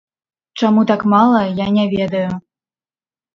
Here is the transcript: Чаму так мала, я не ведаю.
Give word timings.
Чаму 0.61 0.81
так 0.91 1.05
мала, 1.13 1.41
я 1.59 1.67
не 1.77 1.85
ведаю. 1.93 2.25